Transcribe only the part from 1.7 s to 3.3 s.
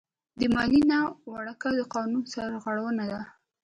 د قانون سرغړونه ده.